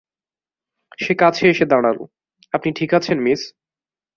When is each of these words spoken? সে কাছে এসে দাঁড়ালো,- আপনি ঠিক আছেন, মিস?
সে 0.99 1.13
কাছে 1.15 1.43
এসে 1.47 1.65
দাঁড়ালো,- 1.65 2.03
আপনি 2.53 2.69
ঠিক 2.75 2.89
আছেন, 2.93 3.17
মিস? 3.19 3.41